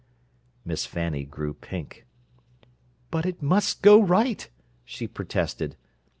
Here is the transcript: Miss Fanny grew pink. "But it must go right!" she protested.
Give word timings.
Miss 0.65 0.87
Fanny 0.87 1.25
grew 1.25 1.53
pink. 1.53 2.07
"But 3.11 3.27
it 3.27 3.43
must 3.43 3.83
go 3.83 4.01
right!" 4.01 4.49
she 4.83 5.05
protested. 5.07 5.75